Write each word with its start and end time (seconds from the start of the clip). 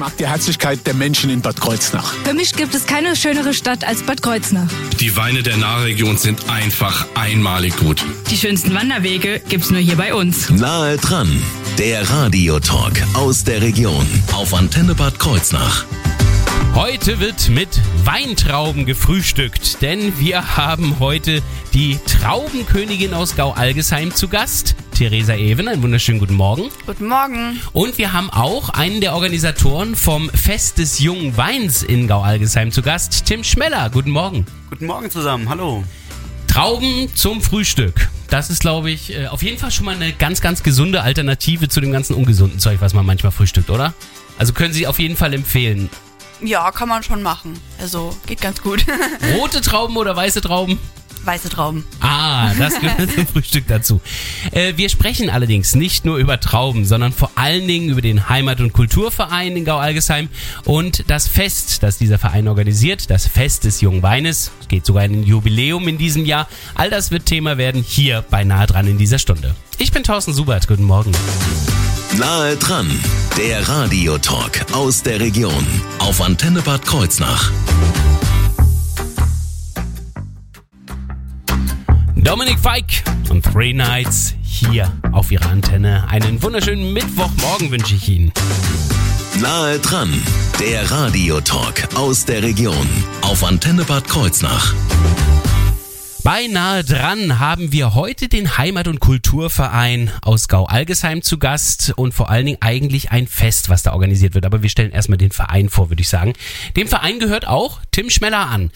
mag 0.00 0.16
die 0.16 0.26
Herzlichkeit 0.26 0.86
der 0.86 0.94
Menschen 0.94 1.28
in 1.28 1.42
Bad 1.42 1.60
Kreuznach. 1.60 2.14
Für 2.24 2.32
mich 2.32 2.54
gibt 2.54 2.74
es 2.74 2.86
keine 2.86 3.14
schönere 3.14 3.52
Stadt 3.52 3.84
als 3.84 4.02
Bad 4.02 4.22
Kreuznach. 4.22 4.70
Die 4.98 5.14
Weine 5.14 5.42
der 5.42 5.58
Nahregion 5.58 6.16
sind 6.16 6.48
einfach 6.48 7.06
einmalig 7.14 7.76
gut. 7.76 8.02
Die 8.30 8.36
schönsten 8.38 8.74
Wanderwege 8.74 9.42
gibt's 9.46 9.68
nur 9.70 9.80
hier 9.80 9.96
bei 9.96 10.14
uns. 10.14 10.48
Nahe 10.48 10.96
dran, 10.96 11.28
der 11.76 12.08
Radiotalk 12.08 13.02
aus 13.12 13.44
der 13.44 13.60
Region 13.60 14.06
auf 14.32 14.54
Antenne 14.54 14.94
Bad 14.94 15.18
Kreuznach. 15.18 15.84
Heute 16.74 17.20
wird 17.20 17.50
mit 17.50 17.68
Weintrauben 18.04 18.86
gefrühstückt, 18.86 19.82
denn 19.82 20.18
wir 20.18 20.56
haben 20.56 20.98
heute 20.98 21.42
die 21.74 21.98
Traubenkönigin 22.06 23.12
aus 23.12 23.36
Gau-Algesheim 23.36 24.14
zu 24.14 24.28
Gast, 24.28 24.76
Theresa 25.00 25.34
Even. 25.34 25.66
Einen 25.66 25.82
wunderschönen 25.82 26.18
guten 26.18 26.34
Morgen. 26.34 26.70
Guten 26.84 27.08
Morgen. 27.08 27.58
Und 27.72 27.96
wir 27.96 28.12
haben 28.12 28.28
auch 28.28 28.68
einen 28.68 29.00
der 29.00 29.14
Organisatoren 29.14 29.96
vom 29.96 30.28
Fest 30.28 30.76
des 30.76 30.98
jungen 30.98 31.38
Weins 31.38 31.82
in 31.82 32.06
Gau-Algesheim 32.06 32.70
zu 32.70 32.82
Gast, 32.82 33.24
Tim 33.24 33.42
Schmeller. 33.42 33.88
Guten 33.88 34.10
Morgen. 34.10 34.44
Guten 34.68 34.84
Morgen 34.84 35.10
zusammen, 35.10 35.48
hallo. 35.48 35.84
Trauben 36.48 37.08
zum 37.14 37.40
Frühstück. 37.40 38.10
Das 38.28 38.50
ist, 38.50 38.60
glaube 38.60 38.90
ich, 38.90 39.16
äh, 39.16 39.28
auf 39.28 39.42
jeden 39.42 39.56
Fall 39.56 39.70
schon 39.70 39.86
mal 39.86 39.94
eine 39.94 40.12
ganz, 40.12 40.42
ganz 40.42 40.62
gesunde 40.62 41.00
Alternative 41.00 41.70
zu 41.70 41.80
dem 41.80 41.92
ganzen 41.92 42.12
ungesunden 42.12 42.58
Zeug, 42.58 42.82
was 42.82 42.92
man 42.92 43.06
manchmal 43.06 43.32
frühstückt, 43.32 43.70
oder? 43.70 43.94
Also 44.36 44.52
können 44.52 44.74
Sie 44.74 44.86
auf 44.86 44.98
jeden 44.98 45.16
Fall 45.16 45.32
empfehlen. 45.32 45.88
Ja, 46.42 46.70
kann 46.72 46.90
man 46.90 47.02
schon 47.02 47.22
machen. 47.22 47.58
Also 47.80 48.14
geht 48.26 48.42
ganz 48.42 48.60
gut. 48.60 48.84
Rote 49.38 49.62
Trauben 49.62 49.96
oder 49.96 50.14
weiße 50.14 50.42
Trauben? 50.42 50.78
Weiße 51.24 51.48
Trauben. 51.48 51.84
Ah, 52.00 52.52
das 52.58 52.80
gehört 52.80 53.12
zum 53.14 53.26
Frühstück 53.26 53.66
dazu. 53.68 54.00
Äh, 54.52 54.74
wir 54.76 54.88
sprechen 54.88 55.30
allerdings 55.30 55.74
nicht 55.74 56.04
nur 56.04 56.16
über 56.16 56.40
Trauben, 56.40 56.84
sondern 56.84 57.12
vor 57.12 57.30
allen 57.34 57.66
Dingen 57.68 57.90
über 57.90 58.00
den 58.00 58.28
Heimat- 58.28 58.60
und 58.60 58.72
Kulturverein 58.72 59.56
in 59.56 59.64
Gau-Algesheim 59.64 60.28
und 60.64 61.04
das 61.08 61.28
Fest, 61.28 61.82
das 61.82 61.98
dieser 61.98 62.18
Verein 62.18 62.48
organisiert, 62.48 63.10
das 63.10 63.26
Fest 63.26 63.64
des 63.64 63.80
jungen 63.80 64.02
Weines. 64.02 64.50
Es 64.60 64.68
geht 64.68 64.86
sogar 64.86 65.04
in 65.04 65.20
ein 65.20 65.24
Jubiläum 65.24 65.88
in 65.88 65.98
diesem 65.98 66.24
Jahr. 66.24 66.48
All 66.74 66.90
das 66.90 67.10
wird 67.10 67.26
Thema 67.26 67.58
werden 67.58 67.82
hier 67.82 68.24
bei 68.30 68.44
Nahe 68.44 68.66
dran 68.66 68.86
in 68.86 68.98
dieser 68.98 69.18
Stunde. 69.18 69.54
Ich 69.78 69.92
bin 69.92 70.02
Thorsten 70.02 70.32
Subert. 70.32 70.68
Guten 70.68 70.84
Morgen. 70.84 71.12
Nahe 72.18 72.56
dran, 72.56 72.90
der 73.38 73.68
Radiotalk 73.68 74.66
aus 74.72 75.02
der 75.02 75.20
Region 75.20 75.66
auf 76.00 76.20
Antenne 76.20 76.60
Bad 76.60 76.84
Kreuznach. 76.84 77.52
Dominik 82.22 82.58
Feig 82.58 82.84
und 83.30 83.44
Three 83.44 83.72
Nights 83.72 84.34
hier 84.42 84.92
auf 85.12 85.32
ihrer 85.32 85.48
Antenne. 85.48 86.06
Einen 86.08 86.42
wunderschönen 86.42 86.92
Mittwochmorgen 86.92 87.70
wünsche 87.70 87.94
ich 87.94 88.08
Ihnen. 88.08 88.32
Nahe 89.40 89.78
dran, 89.78 90.12
der 90.60 90.90
Radiotalk 90.90 91.88
aus 91.94 92.26
der 92.26 92.42
Region 92.42 92.86
auf 93.22 93.42
Antenne 93.42 93.84
Bad 93.84 94.06
Kreuznach. 94.06 94.74
Beinahe 96.22 96.84
dran 96.84 97.38
haben 97.38 97.72
wir 97.72 97.94
heute 97.94 98.28
den 98.28 98.58
Heimat- 98.58 98.88
und 98.88 99.00
Kulturverein 99.00 100.10
aus 100.20 100.48
Gau-Algesheim 100.48 101.22
zu 101.22 101.38
Gast 101.38 101.94
und 101.96 102.12
vor 102.12 102.28
allen 102.28 102.44
Dingen 102.44 102.58
eigentlich 102.60 103.10
ein 103.10 103.26
Fest, 103.26 103.70
was 103.70 103.82
da 103.82 103.94
organisiert 103.94 104.34
wird. 104.34 104.44
Aber 104.44 104.62
wir 104.62 104.68
stellen 104.68 104.92
erstmal 104.92 105.16
den 105.16 105.30
Verein 105.30 105.70
vor, 105.70 105.88
würde 105.88 106.02
ich 106.02 106.10
sagen. 106.10 106.34
Dem 106.76 106.86
Verein 106.88 107.18
gehört 107.18 107.48
auch 107.48 107.80
Tim 107.90 108.10
Schmeller 108.10 108.48
an. 108.48 108.70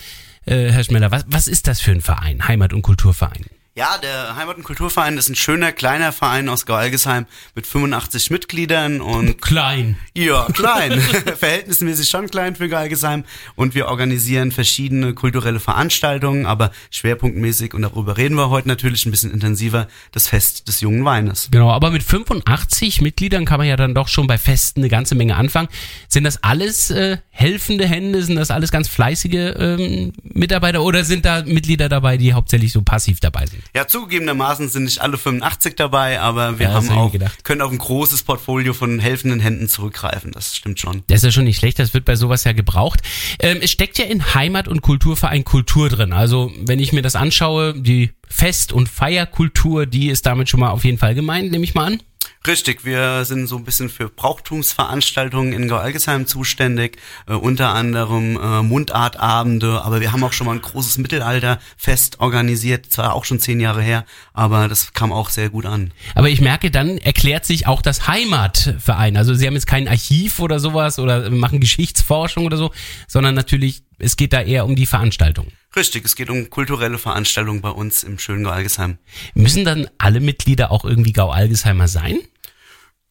Äh, 0.47 0.71
Herr 0.71 0.85
Schmeller, 0.85 1.11
was, 1.11 1.25
was 1.29 1.49
ist 1.49 1.67
das 1.67 1.81
für 1.81 1.93
ein 1.93 2.01
Verein, 2.01 2.47
Heimat- 2.47 2.73
und 2.73 2.83
Kulturverein? 2.83 3.47
Ja, 3.77 3.99
der 3.99 4.37
Heimat- 4.37 4.57
und 4.57 4.63
Kulturverein 4.63 5.19
ist 5.19 5.29
ein 5.29 5.35
schöner 5.35 5.73
kleiner 5.73 6.13
Verein 6.13 6.49
aus 6.49 6.65
Gaualgesheim 6.65 7.27
mit 7.57 7.67
85 7.67 8.31
Mitgliedern 8.31 9.01
und 9.01 9.43
Klein. 9.43 9.97
ja, 10.17 10.47
klein, 10.55 11.01
verhältnismäßig 11.41 12.09
schon 12.09 12.31
klein 12.31 12.55
für 12.55 12.69
Gaualgesheim 12.69 13.25
und 13.57 13.75
wir 13.75 13.89
organisieren 13.89 14.53
verschiedene 14.53 15.13
kulturelle 15.15 15.59
Veranstaltungen, 15.59 16.47
aber 16.47 16.71
schwerpunktmäßig 16.93 17.75
und 17.75 17.83
darüber 17.83 18.17
reden 18.17 18.37
wir 18.37 18.49
heute 18.49 18.69
natürlich 18.69 19.07
ein 19.07 19.11
bisschen 19.11 19.33
intensiver, 19.33 19.89
das 20.13 20.29
Fest 20.29 20.69
des 20.69 20.81
jungen 20.81 21.05
Weines. 21.05 21.49
Genau, 21.51 21.73
aber 21.73 21.91
mit 21.91 22.05
85 22.05 23.01
Mitgliedern 23.01 23.45
kann 23.45 23.59
man 23.59 23.67
ja 23.67 23.75
dann 23.75 23.93
doch 23.93 24.07
schon 24.07 24.29
bei 24.29 24.39
Festen 24.39 24.83
eine 24.83 24.89
ganze 24.89 25.17
Menge 25.17 25.35
anfangen. 25.35 25.69
Sind 26.07 26.23
das 26.23 26.41
alles 26.45 26.91
äh, 26.91 27.19
helfende 27.31 27.89
Hände? 27.89 28.23
Sind 28.23 28.37
das 28.37 28.53
alles 28.53 28.71
ganz 28.71 28.87
fleißige 28.87 29.53
ähm, 29.59 30.13
Mitarbeiter 30.23 30.81
oder 30.85 31.03
sind 31.03 31.25
da 31.25 31.43
Mitglieder 31.43 31.89
dabei, 31.89 32.19
die 32.19 32.35
hauptsächlich 32.35 32.71
so 32.71 32.81
passiv 32.83 33.19
dabei 33.19 33.47
sind? 33.47 33.64
Ja, 33.75 33.87
zugegebenermaßen 33.87 34.69
sind 34.69 34.85
nicht 34.85 35.01
alle 35.01 35.17
85 35.19 35.77
dabei, 35.77 36.21
aber 36.21 36.59
wir 36.59 36.67
Ja, 36.69 36.75
haben 36.75 36.89
auch, 36.91 37.13
gedacht. 37.13 37.45
können 37.45 37.61
auf 37.63 37.71
ein 37.73 37.79
großes 37.79 38.23
Portfolio 38.23 38.73
von 38.75 38.99
helfenden 38.99 39.41
Händen 39.41 39.69
zurückgreifen, 39.69 40.33
das 40.33 40.57
stimmt 40.57 40.79
schon. 40.81 41.03
Das 41.09 41.19
ist 41.19 41.25
ja 41.25 41.31
schon 41.33 41.45
nicht 41.45 41.59
schlecht, 41.59 41.79
das 41.79 41.95
wird 41.95 42.05
bei 42.05 42.17
sowas 42.17 42.45
ja 42.45 42.53
gebraucht. 42.53 43.01
Ähm, 43.41 43.59
es 43.63 43.71
steckt 43.71 43.99
ja 43.99 44.05
in 44.05 44.35
Heimat- 44.35 44.69
und 44.69 44.83
Kulturverein 44.83 45.45
Kultur 45.45 45.89
drin. 45.89 46.13
Also 46.13 46.53
wenn 46.67 46.79
ich 46.79 46.93
mir 46.93 47.03
das 47.03 47.17
anschaue, 47.17 47.75
die 47.75 48.11
Fest- 48.29 48.73
und 48.73 48.89
Feierkultur, 48.89 49.87
die 49.87 50.09
ist 50.09 50.27
damit 50.27 50.49
schon 50.49 50.61
mal 50.61 50.71
auf 50.71 50.85
jeden 50.85 50.99
Fall 50.99 51.15
gemeint, 51.15 51.51
nehme 51.51 51.65
ich 51.65 51.75
mal 51.75 51.87
an. 51.87 52.03
Richtig, 52.47 52.85
wir 52.85 53.25
sind 53.25 53.47
so 53.47 53.57
ein 53.57 53.65
bisschen 53.65 53.89
für 53.89 54.11
Brauchtumsveranstaltungen 54.11 55.55
in 55.55 55.67
Gau-Algesheim 55.67 56.27
zuständig, 56.27 56.99
äh, 57.27 57.33
unter 57.33 57.71
anderem 57.71 58.37
äh, 58.37 58.63
Mundartabende, 58.63 59.81
aber 59.83 60.03
wir 60.03 60.13
haben 60.13 60.23
auch 60.23 60.35
schon 60.35 60.47
mal 60.47 60.53
ein 60.53 60.61
großes 60.61 60.99
Mittelalterfest 60.99 62.21
organisiert, 62.21 62.93
zwar 62.93 63.15
auch 63.15 63.25
schon 63.25 63.41
zehn 63.41 63.61
Jahre 63.61 63.81
her, 63.81 64.05
aber 64.35 64.69
das 64.69 64.93
kam 64.93 65.11
auch 65.11 65.31
sehr 65.31 65.49
gut 65.49 65.65
an. 65.65 65.93
Aber 66.15 66.29
ich 66.29 66.43
merke, 66.43 66.71
dann 66.71 66.99
erklärt 66.99 67.47
sich 67.47 67.67
auch 67.67 67.81
das 67.81 68.09
Heimatverein. 68.09 69.17
Also 69.17 69.33
Sie 69.33 69.47
haben 69.47 69.55
jetzt 69.55 69.67
kein 69.67 69.89
Archiv 69.89 70.39
oder 70.39 70.61
sowas 70.61 70.99
oder 70.99 71.31
machen 71.31 71.61
Geschichtsforschung 71.61 72.45
oder 72.45 72.59
so, 72.59 72.73
sondern 73.09 73.35
natürlich, 73.35 73.85
es 73.99 74.17
geht 74.19 74.35
da 74.35 74.43
eher 74.43 74.67
um 74.67 74.77
die 74.77 74.87
Veranstaltung. 74.87 75.47
Richtig, 75.75 76.05
es 76.05 76.15
geht 76.15 76.29
um 76.29 76.51
kulturelle 76.51 76.99
Veranstaltungen 76.99 77.63
bei 77.63 77.71
uns 77.71 78.05
im 78.05 78.19
schönen 78.19 78.45
Gau-Algesheim. 78.45 78.99
Müssen 79.33 79.65
dann 79.65 79.89
alle 79.97 80.21
Mitglieder 80.21 80.71
auch 80.71 80.85
irgendwie 80.85 81.13
Gau-Algesheimer 81.13 81.89
sein? 81.89 82.19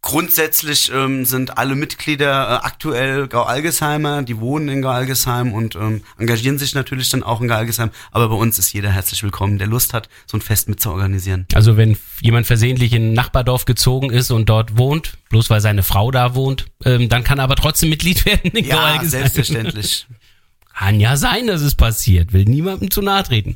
Grundsätzlich 0.03 0.91
ähm, 0.93 1.23
sind 1.23 1.57
alle 1.57 1.75
Mitglieder 1.75 2.27
äh, 2.61 2.65
aktuell 2.65 3.27
Gau-Algesheimer, 3.29 4.21
die 4.21 4.37
wohnen 4.37 4.67
in 4.67 4.81
Gau-Algesheim 4.81 5.53
und 5.53 5.75
ähm, 5.75 6.01
engagieren 6.17 6.59
sich 6.59 6.75
natürlich 6.75 7.09
dann 7.09 7.23
auch 7.23 7.39
in 7.39 7.47
Gau-Algesheim. 7.47 7.89
Aber 8.11 8.27
bei 8.27 8.35
uns 8.35 8.59
ist 8.59 8.73
jeder 8.73 8.91
herzlich 8.91 9.23
willkommen, 9.23 9.57
der 9.59 9.67
Lust 9.67 9.93
hat, 9.93 10.09
so 10.27 10.35
ein 10.37 10.41
Fest 10.41 10.67
mitzuorganisieren. 10.67 11.47
Also 11.53 11.77
wenn 11.77 11.97
jemand 12.21 12.45
versehentlich 12.47 12.91
in 12.91 13.11
ein 13.11 13.13
Nachbardorf 13.13 13.63
gezogen 13.63 14.09
ist 14.09 14.29
und 14.29 14.49
dort 14.49 14.77
wohnt, 14.77 15.13
bloß 15.29 15.49
weil 15.49 15.61
seine 15.61 15.83
Frau 15.83 16.11
da 16.11 16.35
wohnt, 16.35 16.65
ähm, 16.83 17.07
dann 17.07 17.23
kann 17.23 17.39
er 17.39 17.45
aber 17.45 17.55
trotzdem 17.55 17.87
Mitglied 17.89 18.25
werden 18.25 18.51
in 18.51 18.65
Ja, 18.65 18.75
Gau-Algesheim. 18.75 19.09
selbstverständlich. 19.09 20.05
Kann 20.77 20.99
ja 20.99 21.15
sein, 21.15 21.47
dass 21.47 21.61
es 21.61 21.75
passiert. 21.75 22.33
Will 22.33 22.43
niemandem 22.45 22.91
zu 22.91 23.01
nahe 23.01 23.23
treten. 23.23 23.55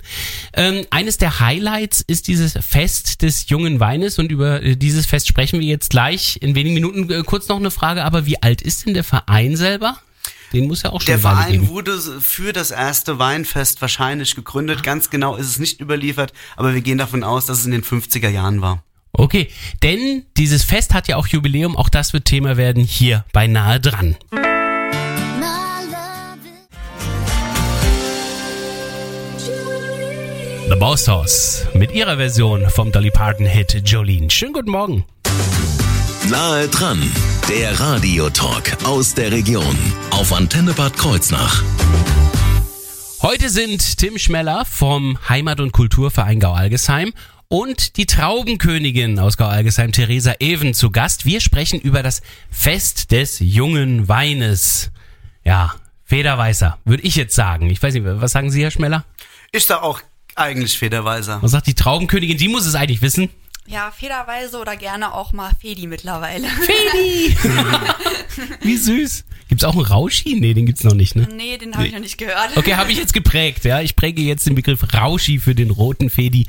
Ähm, 0.53 0.85
eines 0.91 1.17
der 1.17 1.39
Highlights 1.41 2.01
ist 2.01 2.27
dieses 2.27 2.53
Fest 2.65 3.21
des 3.21 3.49
jungen 3.49 3.79
Weines 3.81 4.17
und 4.17 4.31
über 4.31 4.61
äh, 4.63 4.75
dieses 4.77 5.05
Fest 5.05 5.27
sprechen 5.27 5.59
wir 5.59 5.67
jetzt 5.67 5.89
gleich 5.89 6.39
in 6.41 6.55
wenigen 6.55 6.75
Minuten. 6.75 7.11
Äh, 7.11 7.23
kurz 7.23 7.47
noch 7.49 7.57
eine 7.57 7.69
Frage, 7.69 8.05
aber 8.05 8.25
wie 8.25 8.41
alt 8.41 8.61
ist 8.61 8.85
denn 8.85 8.93
der 8.93 9.03
Verein 9.03 9.57
selber? 9.57 9.97
Den 10.53 10.67
muss 10.67 10.83
ja 10.83 10.91
auch 10.91 11.01
schon 11.01 11.07
Der 11.07 11.19
Verein 11.19 11.51
geben. 11.51 11.67
wurde 11.67 11.99
für 12.21 12.53
das 12.53 12.71
erste 12.71 13.19
Weinfest 13.19 13.81
wahrscheinlich 13.81 14.33
gegründet. 14.35 14.81
Ganz 14.83 15.09
genau 15.09 15.35
ist 15.35 15.47
es 15.47 15.59
nicht 15.59 15.81
überliefert, 15.81 16.31
aber 16.55 16.73
wir 16.73 16.81
gehen 16.81 16.97
davon 16.97 17.23
aus, 17.25 17.45
dass 17.45 17.59
es 17.59 17.65
in 17.65 17.71
den 17.71 17.83
50er 17.83 18.29
Jahren 18.29 18.61
war. 18.61 18.83
Okay, 19.11 19.49
denn 19.83 20.23
dieses 20.37 20.63
Fest 20.63 20.93
hat 20.93 21.07
ja 21.09 21.17
auch 21.17 21.27
Jubiläum, 21.27 21.75
auch 21.75 21.89
das 21.89 22.13
wird 22.13 22.25
Thema 22.25 22.55
werden 22.55 22.83
hier 22.83 23.25
bei 23.33 23.47
Nahe 23.47 23.81
dran. 23.81 24.15
The 30.69 30.75
Boss 30.75 31.07
House 31.07 31.65
mit 31.73 31.93
ihrer 31.93 32.17
Version 32.17 32.69
vom 32.69 32.91
Dolly 32.91 33.09
Parton 33.09 33.45
Hit 33.45 33.89
Jolene. 33.89 34.29
Schönen 34.29 34.51
guten 34.51 34.71
Morgen. 34.71 35.05
Nahe 36.29 36.67
dran, 36.67 37.09
der 37.47 37.79
Radiotalk 37.79 38.83
aus 38.83 39.13
der 39.13 39.31
Region 39.31 39.77
auf 40.11 40.33
Antenne 40.33 40.73
Bad 40.73 40.97
Kreuznach. 40.97 41.63
Heute 43.21 43.49
sind 43.49 43.97
Tim 43.97 44.17
Schmeller 44.17 44.65
vom 44.65 45.17
Heimat- 45.29 45.61
und 45.61 45.71
Kulturverein 45.71 46.41
Gau-Algesheim 46.41 47.13
und 47.47 47.95
die 47.95 48.05
Traubenkönigin 48.05 49.19
aus 49.19 49.37
Gau-Algesheim, 49.37 49.93
Theresa 49.93 50.33
Even, 50.39 50.73
zu 50.73 50.91
Gast. 50.91 51.25
Wir 51.25 51.39
sprechen 51.39 51.79
über 51.79 52.03
das 52.03 52.21
Fest 52.51 53.11
des 53.11 53.39
jungen 53.39 54.09
Weines. 54.09 54.91
Ja, 55.45 55.75
Federweißer, 56.03 56.77
würde 56.83 57.03
ich 57.03 57.15
jetzt 57.15 57.35
sagen. 57.35 57.69
Ich 57.69 57.81
weiß 57.81 57.93
nicht, 57.93 58.03
was 58.05 58.33
sagen 58.33 58.51
Sie, 58.51 58.63
Herr 58.63 58.71
Schmeller? 58.71 59.05
Ich 59.53 59.65
sag 59.65 59.81
auch 59.81 60.01
eigentlich 60.37 60.77
Federweiser. 60.77 61.41
Was 61.41 61.51
sagt 61.51 61.67
die 61.67 61.73
Traubenkönigin? 61.73 62.37
Die 62.37 62.47
muss 62.47 62.65
es 62.65 62.75
eigentlich 62.75 63.01
wissen. 63.01 63.29
Ja, 63.67 63.91
federweise 63.91 64.59
oder 64.59 64.77
gerne 64.77 65.13
auch 65.13 65.33
mal 65.33 65.51
Fedi 65.59 65.87
mittlerweile. 65.87 66.47
Fedi! 66.47 67.35
Wie 68.61 68.77
süß. 68.77 69.25
Gibt's 69.49 69.65
auch 69.65 69.73
einen 69.75 69.85
Rauschi? 69.85 70.39
Nee, 70.39 70.53
den 70.53 70.65
gibt's 70.65 70.83
noch 70.83 70.93
nicht, 70.93 71.15
ne? 71.15 71.27
nee, 71.33 71.57
den 71.57 71.73
habe 71.73 71.87
ich 71.87 71.93
noch 71.93 71.99
nicht 71.99 72.17
gehört. 72.17 72.55
Okay, 72.55 72.75
habe 72.75 72.91
ich 72.91 72.97
jetzt 72.97 73.13
geprägt, 73.13 73.65
ja. 73.65 73.81
Ich 73.81 73.95
präge 73.95 74.21
jetzt 74.21 74.45
den 74.45 74.55
Begriff 74.55 74.93
Rauschi 74.93 75.39
für 75.39 75.55
den 75.55 75.69
roten 75.69 76.09
Fedi. 76.09 76.47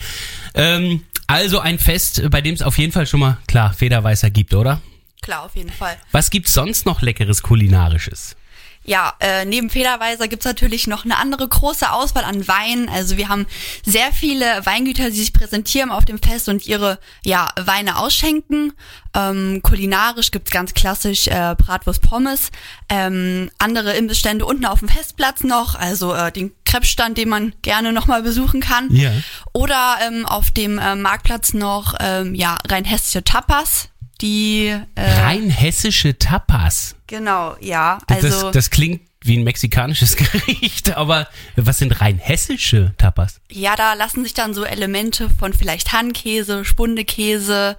Ähm, 0.55 1.05
also 1.27 1.59
ein 1.59 1.79
Fest, 1.79 2.23
bei 2.31 2.41
dem 2.41 2.55
es 2.55 2.63
auf 2.63 2.79
jeden 2.79 2.93
Fall 2.93 3.07
schon 3.07 3.21
mal 3.21 3.39
klar 3.47 3.73
Federweißer 3.73 4.31
gibt, 4.31 4.55
oder? 4.55 4.81
Klar, 5.21 5.45
auf 5.45 5.57
jeden 5.57 5.71
Fall. 5.71 5.97
Was 6.13 6.31
gibt's 6.31 6.55
sonst 6.55 6.87
noch 6.87 7.03
leckeres 7.03 7.43
kulinarisches? 7.43 8.37
Ja, 8.85 9.13
äh, 9.21 9.45
neben 9.45 9.69
Federweiser 9.69 10.29
gibt's 10.29 10.47
natürlich 10.47 10.87
noch 10.87 11.05
eine 11.05 11.19
andere 11.19 11.47
große 11.47 11.93
Auswahl 11.93 12.25
an 12.25 12.49
Weinen. 12.49 12.89
Also 12.89 13.17
wir 13.17 13.29
haben 13.29 13.47
sehr 13.85 14.13
viele 14.13 14.65
Weingüter, 14.65 15.11
die 15.11 15.17
sich 15.17 15.33
präsentieren 15.33 15.91
auf 15.91 16.05
dem 16.05 16.19
Fest 16.19 16.49
und 16.49 16.67
ihre 16.67 16.99
ja, 17.23 17.49
Weine 17.59 17.99
ausschenken. 17.99 18.73
Ähm, 19.15 19.61
kulinarisch 19.63 20.31
gibt's 20.31 20.51
ganz 20.51 20.75
klassisch 20.75 21.27
äh, 21.27 21.55
Bratwurst 21.57 22.03
Pommes. 22.03 22.51
Ähm, 22.89 23.51
andere 23.59 23.95
Imbissstände 23.95 24.47
unten 24.47 24.65
auf 24.65 24.79
dem 24.79 24.89
Festplatz 24.89 25.43
noch, 25.43 25.75
also 25.75 26.15
äh, 26.15 26.33
den 26.33 26.53
Krebsstand, 26.65 27.19
den 27.19 27.29
man 27.29 27.53
gerne 27.63 27.93
nochmal 27.93 28.23
besuchen 28.23 28.61
kann. 28.61 28.95
Ja. 28.95 29.13
Oder 29.53 29.99
ähm, 30.07 30.27
auf 30.27 30.51
dem 30.51 30.79
äh, 30.79 30.95
Marktplatz 30.95 31.53
noch 31.53 31.95
ähm, 32.01 32.35
ja, 32.35 32.59
rein 32.69 32.85
hessische 32.85 33.25
Tapas. 33.25 33.89
Die 34.21 34.67
äh, 34.67 34.81
Rein 34.97 35.49
hessische 35.51 36.19
Tapas. 36.19 36.97
genau, 37.07 37.57
ja. 37.61 37.99
Also 38.09 38.29
das, 38.29 38.51
das 38.53 38.71
klingt 38.71 39.03
wie 39.23 39.37
ein 39.37 39.45
mexikanisches 39.45 40.17
Gericht, 40.17 40.97
aber 40.97 41.29
was 41.57 41.79
sind 41.79 42.01
rein 42.01 42.19
hessische 42.19 42.95
Tapas? 42.99 43.41
Ja, 43.51 43.75
da 43.77 43.95
lassen 43.95 44.23
sich 44.25 44.35
dann 44.35 44.55
so 44.55 44.65
Elemente 44.65 45.29
von 45.39 45.53
vielleicht 45.53 45.93
Handkäse, 45.93 46.65
Spundekäse, 46.65 47.77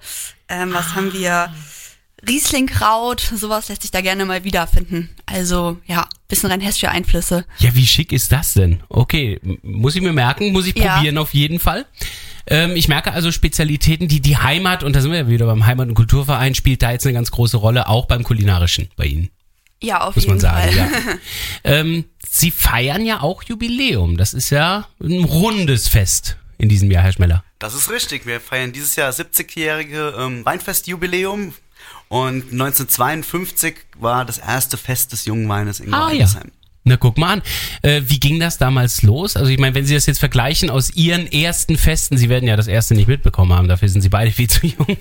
ähm, 0.48 0.72
was 0.72 0.94
haben 0.94 1.12
wir? 1.12 1.52
Rieslingkraut, 2.28 3.20
sowas 3.34 3.68
lässt 3.68 3.82
sich 3.82 3.90
da 3.90 4.02
gerne 4.02 4.24
mal 4.26 4.44
wiederfinden. 4.44 5.08
Also 5.26 5.78
ja, 5.86 6.06
bisschen 6.28 6.50
rein 6.50 6.60
hessische 6.60 6.90
Einflüsse. 6.90 7.46
Ja, 7.58 7.74
wie 7.74 7.86
schick 7.86 8.12
ist 8.12 8.30
das 8.32 8.52
denn? 8.52 8.82
Okay, 8.90 9.40
muss 9.62 9.96
ich 9.96 10.02
mir 10.02 10.12
merken, 10.12 10.52
muss 10.52 10.66
ich 10.66 10.76
Ja. 10.76 10.96
probieren 10.96 11.16
auf 11.18 11.32
jeden 11.32 11.58
Fall. 11.58 11.86
Ähm, 12.46 12.76
ich 12.76 12.88
merke 12.88 13.12
also 13.12 13.30
Spezialitäten, 13.32 14.08
die 14.08 14.20
die 14.20 14.36
Heimat, 14.36 14.82
und 14.82 14.94
da 14.96 15.00
sind 15.00 15.10
wir 15.12 15.18
ja 15.18 15.28
wieder 15.28 15.46
beim 15.46 15.66
Heimat- 15.66 15.88
und 15.88 15.94
Kulturverein, 15.94 16.54
spielt 16.54 16.82
da 16.82 16.90
jetzt 16.92 17.06
eine 17.06 17.14
ganz 17.14 17.30
große 17.30 17.56
Rolle, 17.56 17.88
auch 17.88 18.06
beim 18.06 18.22
Kulinarischen 18.22 18.88
bei 18.96 19.04
Ihnen, 19.06 19.30
Ja, 19.82 20.00
auf 20.02 20.14
muss 20.16 20.24
jeden 20.24 20.34
man 20.36 20.40
sagen. 20.40 20.72
Fall. 20.72 20.76
Ja. 20.76 20.88
ähm, 21.64 22.04
Sie 22.28 22.50
feiern 22.50 23.04
ja 23.04 23.20
auch 23.22 23.42
Jubiläum. 23.42 24.16
Das 24.16 24.34
ist 24.34 24.50
ja 24.50 24.86
ein 25.02 25.24
rundes 25.24 25.88
Fest 25.88 26.36
in 26.58 26.68
diesem 26.68 26.90
Jahr, 26.90 27.02
Herr 27.02 27.12
Schmeller. 27.12 27.42
Das 27.58 27.74
ist 27.74 27.90
richtig. 27.90 28.24
Wir 28.26 28.40
feiern 28.40 28.72
dieses 28.72 28.94
Jahr 28.96 29.10
70-jährige 29.12 30.14
ähm, 30.18 30.44
Weinfestjubiläum. 30.44 31.54
Und 32.08 32.52
1952 32.52 33.74
war 33.98 34.24
das 34.24 34.38
erste 34.38 34.76
Fest 34.76 35.12
des 35.12 35.24
jungen 35.26 35.48
Weines 35.48 35.80
in 35.80 35.92
Ah, 35.94 36.06
Gaualgesheim. 36.08 36.50
Na, 36.82 36.96
guck 36.96 37.18
mal 37.18 37.34
an. 37.34 37.42
Äh, 37.82 38.02
wie 38.06 38.18
ging 38.18 38.40
das 38.40 38.56
damals 38.56 39.02
los? 39.02 39.36
Also 39.36 39.50
ich 39.50 39.58
meine, 39.58 39.74
wenn 39.74 39.84
Sie 39.84 39.94
das 39.94 40.06
jetzt 40.06 40.18
vergleichen 40.18 40.70
aus 40.70 40.90
Ihren 40.90 41.30
ersten 41.30 41.76
Festen, 41.76 42.16
Sie 42.16 42.30
werden 42.30 42.48
ja 42.48 42.56
das 42.56 42.68
erste 42.68 42.94
nicht 42.94 43.06
mitbekommen 43.06 43.52
haben, 43.52 43.68
dafür 43.68 43.88
sind 43.88 44.00
Sie 44.00 44.08
beide 44.08 44.30
viel 44.30 44.48
zu 44.50 44.66
jung, 44.66 44.96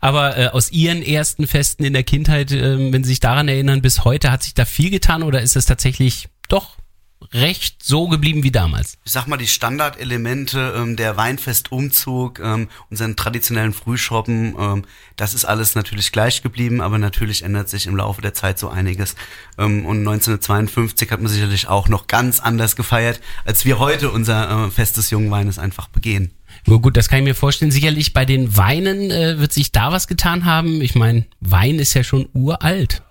aber 0.00 0.36
äh, 0.36 0.46
aus 0.48 0.70
Ihren 0.72 1.02
ersten 1.02 1.46
Festen 1.46 1.84
in 1.84 1.94
der 1.94 2.02
Kindheit, 2.02 2.52
äh, 2.52 2.92
wenn 2.92 3.02
Sie 3.02 3.10
sich 3.10 3.20
daran 3.20 3.48
erinnern, 3.48 3.80
bis 3.80 4.04
heute, 4.04 4.30
hat 4.30 4.42
sich 4.42 4.52
da 4.54 4.66
viel 4.66 4.90
getan 4.90 5.22
oder 5.22 5.40
ist 5.40 5.56
es 5.56 5.64
tatsächlich 5.64 6.28
doch 6.48 6.76
recht 7.32 7.84
so 7.84 8.08
geblieben 8.08 8.42
wie 8.42 8.50
damals? 8.50 8.98
Ich 9.04 9.12
sag 9.12 9.26
mal, 9.26 9.36
die 9.36 9.46
Standardelemente, 9.46 10.74
ähm, 10.76 10.96
der 10.96 11.16
Weinfestumzug, 11.16 12.40
ähm, 12.40 12.68
unseren 12.90 13.16
traditionellen 13.16 13.72
Frühschoppen, 13.72 14.54
ähm, 14.58 14.84
das 15.16 15.34
ist 15.34 15.44
alles 15.44 15.74
natürlich 15.74 16.12
gleich 16.12 16.42
geblieben, 16.42 16.80
aber 16.80 16.98
natürlich 16.98 17.42
ändert 17.42 17.68
sich 17.68 17.86
im 17.86 17.96
Laufe 17.96 18.22
der 18.22 18.34
Zeit 18.34 18.58
so 18.58 18.68
einiges. 18.68 19.14
Ähm, 19.58 19.86
und 19.86 19.98
1952 19.98 21.10
hat 21.10 21.20
man 21.20 21.30
sicherlich 21.30 21.68
auch 21.68 21.88
noch 21.88 22.06
ganz 22.06 22.40
anders 22.40 22.76
gefeiert, 22.76 23.20
als 23.44 23.64
wir 23.64 23.78
heute 23.78 24.10
unser 24.10 24.66
äh, 24.66 24.70
Fest 24.70 24.96
des 24.96 25.10
jungen 25.10 25.30
Weines 25.30 25.58
einfach 25.58 25.88
begehen. 25.88 26.32
Nur 26.66 26.80
gut, 26.80 26.96
das 26.96 27.08
kann 27.08 27.20
ich 27.20 27.24
mir 27.24 27.34
vorstellen. 27.34 27.70
Sicherlich 27.70 28.12
bei 28.12 28.24
den 28.24 28.56
Weinen 28.56 29.10
äh, 29.10 29.38
wird 29.38 29.52
sich 29.52 29.72
da 29.72 29.92
was 29.92 30.06
getan 30.06 30.44
haben. 30.44 30.80
Ich 30.80 30.94
meine, 30.94 31.24
Wein 31.40 31.78
ist 31.78 31.94
ja 31.94 32.04
schon 32.04 32.28
uralt. 32.34 33.02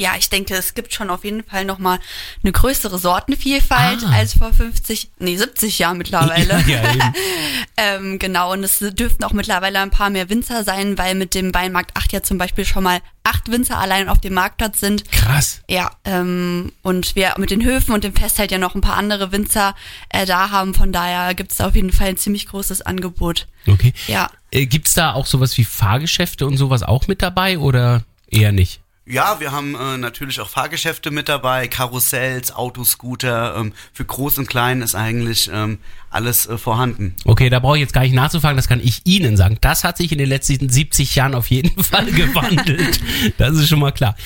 Ja, 0.00 0.14
ich 0.18 0.30
denke, 0.30 0.54
es 0.54 0.72
gibt 0.72 0.94
schon 0.94 1.10
auf 1.10 1.24
jeden 1.24 1.44
Fall 1.44 1.66
nochmal 1.66 1.98
eine 2.42 2.52
größere 2.52 2.98
Sortenvielfalt 2.98 4.02
Ah. 4.04 4.12
als 4.12 4.32
vor 4.32 4.50
50, 4.50 5.10
nee, 5.18 5.36
70 5.36 5.78
Jahren 5.78 5.98
mittlerweile. 5.98 6.64
Ja, 6.66 6.82
ähm, 7.76 8.18
genau, 8.18 8.52
und 8.52 8.64
es 8.64 8.78
dürften 8.78 9.24
auch 9.24 9.32
mittlerweile 9.32 9.80
ein 9.80 9.90
paar 9.90 10.08
mehr 10.08 10.30
Winzer 10.30 10.64
sein, 10.64 10.96
weil 10.96 11.14
mit 11.14 11.34
dem 11.34 11.52
Weinmarkt 11.52 11.96
8 11.96 12.12
ja 12.12 12.22
zum 12.22 12.38
Beispiel 12.38 12.64
schon 12.64 12.82
mal 12.84 13.00
acht 13.24 13.50
Winzer 13.50 13.78
allein 13.78 14.08
auf 14.08 14.18
dem 14.20 14.32
Marktplatz 14.34 14.80
sind. 14.80 15.10
Krass. 15.12 15.60
Ja, 15.68 15.90
ähm, 16.04 16.72
und 16.82 17.14
wir 17.14 17.34
mit 17.36 17.50
den 17.50 17.62
Höfen 17.62 17.92
und 17.92 18.02
dem 18.04 18.14
Fest 18.14 18.38
halt 18.38 18.50
ja 18.50 18.58
noch 18.58 18.74
ein 18.74 18.80
paar 18.80 18.96
andere 18.96 19.32
Winzer 19.32 19.74
äh, 20.08 20.24
da 20.24 20.50
haben. 20.50 20.72
Von 20.74 20.92
daher 20.92 21.34
gibt 21.34 21.50
es 21.52 21.58
da 21.58 21.66
auf 21.68 21.76
jeden 21.76 21.92
Fall 21.92 22.08
ein 22.08 22.16
ziemlich 22.16 22.46
großes 22.46 22.80
Angebot. 22.82 23.46
Okay. 23.66 23.92
Ja. 24.06 24.30
Äh, 24.50 24.64
gibt's 24.66 24.94
da 24.94 25.12
auch 25.12 25.26
sowas 25.26 25.58
wie 25.58 25.64
Fahrgeschäfte 25.64 26.46
und 26.46 26.56
sowas 26.56 26.82
auch 26.82 27.06
mit 27.06 27.20
dabei 27.20 27.58
oder 27.58 28.02
eher 28.30 28.52
nicht? 28.52 28.80
Ja, 29.06 29.40
wir 29.40 29.50
haben 29.50 29.74
äh, 29.74 29.96
natürlich 29.96 30.40
auch 30.40 30.48
Fahrgeschäfte 30.48 31.10
mit 31.10 31.28
dabei, 31.28 31.66
Karussells, 31.66 32.52
Autoscooter. 32.52 33.56
Ähm, 33.56 33.72
für 33.92 34.04
Groß 34.04 34.38
und 34.38 34.46
Klein 34.46 34.82
ist 34.82 34.94
eigentlich 34.94 35.50
ähm, 35.52 35.78
alles 36.10 36.46
äh, 36.46 36.58
vorhanden. 36.58 37.16
Okay, 37.24 37.48
da 37.48 37.58
brauche 37.60 37.76
ich 37.76 37.80
jetzt 37.80 37.94
gar 37.94 38.02
nicht 38.02 38.14
nachzufragen, 38.14 38.56
das 38.56 38.68
kann 38.68 38.78
ich 38.78 39.00
Ihnen 39.06 39.36
sagen. 39.36 39.56
Das 39.62 39.84
hat 39.84 39.96
sich 39.96 40.12
in 40.12 40.18
den 40.18 40.28
letzten 40.28 40.68
70 40.68 41.14
Jahren 41.14 41.34
auf 41.34 41.48
jeden 41.48 41.82
Fall 41.82 42.06
gewandelt. 42.06 43.00
Das 43.38 43.56
ist 43.56 43.68
schon 43.68 43.80
mal 43.80 43.90
klar. 43.90 44.16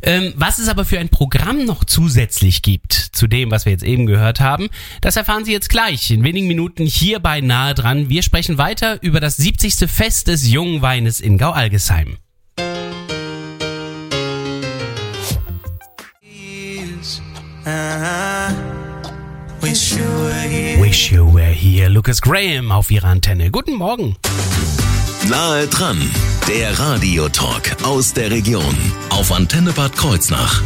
Ähm, 0.00 0.32
was 0.34 0.58
es 0.58 0.68
aber 0.68 0.86
für 0.86 0.98
ein 0.98 1.10
Programm 1.10 1.64
noch 1.64 1.84
zusätzlich 1.84 2.62
gibt 2.62 2.92
zu 2.94 3.26
dem, 3.26 3.50
was 3.50 3.66
wir 3.66 3.72
jetzt 3.72 3.84
eben 3.84 4.06
gehört 4.06 4.40
haben, 4.40 4.70
das 5.02 5.14
erfahren 5.14 5.44
Sie 5.44 5.52
jetzt 5.52 5.68
gleich 5.68 6.10
in 6.10 6.24
wenigen 6.24 6.48
Minuten 6.48 6.86
hier 6.86 7.20
bei 7.20 7.40
Nahe 7.40 7.74
dran. 7.74 8.08
Wir 8.08 8.22
sprechen 8.22 8.58
weiter 8.58 9.00
über 9.02 9.20
das 9.20 9.36
70. 9.36 9.88
Fest 9.90 10.26
des 10.26 10.48
jungen 10.48 10.80
Weines 10.80 11.20
in 11.20 11.38
Gau-Algesheim. 11.38 12.16
Wish 19.60 19.92
you 19.96 20.04
were 20.04 20.48
here. 20.48 20.80
Wish 20.80 21.12
you 21.12 21.24
were 21.32 21.52
here. 21.52 21.88
Lucas 21.88 22.20
Graham 22.20 22.72
auf 22.72 22.90
Ihrer 22.90 23.08
Antenne. 23.08 23.52
Guten 23.52 23.76
Morgen. 23.76 24.16
Nahe 25.28 25.68
dran, 25.68 25.98
der 26.48 26.76
Radiotalk 26.76 27.76
aus 27.84 28.12
der 28.14 28.32
Region 28.32 28.76
auf 29.10 29.30
Antenne 29.30 29.72
Bad 29.72 29.96
Kreuznach. 29.96 30.60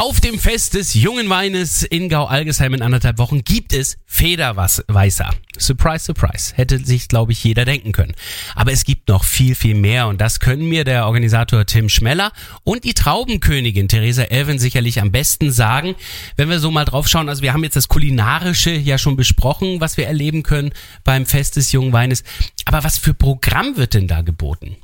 Auf 0.00 0.18
dem 0.18 0.38
Fest 0.38 0.72
des 0.72 0.94
jungen 0.94 1.28
Weines 1.28 1.82
in 1.82 2.08
Gau-Algesheim 2.08 2.72
in 2.72 2.80
anderthalb 2.80 3.18
Wochen 3.18 3.44
gibt 3.44 3.74
es 3.74 3.98
Federweißer. 4.06 5.30
Surprise, 5.58 6.06
surprise. 6.06 6.54
Hätte 6.56 6.78
sich, 6.78 7.06
glaube 7.06 7.32
ich, 7.32 7.44
jeder 7.44 7.66
denken 7.66 7.92
können. 7.92 8.14
Aber 8.54 8.72
es 8.72 8.84
gibt 8.84 9.10
noch 9.10 9.24
viel, 9.24 9.54
viel 9.54 9.74
mehr 9.74 10.08
und 10.08 10.18
das 10.18 10.40
können 10.40 10.66
mir 10.66 10.84
der 10.84 11.04
Organisator 11.04 11.66
Tim 11.66 11.90
Schmeller 11.90 12.32
und 12.64 12.84
die 12.84 12.94
Traubenkönigin 12.94 13.88
Theresa 13.88 14.22
Elven 14.22 14.58
sicherlich 14.58 15.02
am 15.02 15.12
besten 15.12 15.52
sagen. 15.52 15.94
Wenn 16.34 16.48
wir 16.48 16.60
so 16.60 16.70
mal 16.70 16.86
drauf 16.86 17.06
schauen, 17.06 17.28
also 17.28 17.42
wir 17.42 17.52
haben 17.52 17.64
jetzt 17.64 17.76
das 17.76 17.88
Kulinarische 17.88 18.70
ja 18.70 18.96
schon 18.96 19.16
besprochen, 19.16 19.82
was 19.82 19.98
wir 19.98 20.06
erleben 20.06 20.42
können 20.42 20.70
beim 21.04 21.26
Fest 21.26 21.56
des 21.56 21.72
jungen 21.72 21.92
Weines. 21.92 22.24
Aber 22.64 22.84
was 22.84 22.96
für 22.96 23.12
Programm 23.12 23.76
wird 23.76 23.92
denn 23.92 24.06
da 24.06 24.22
geboten? 24.22 24.76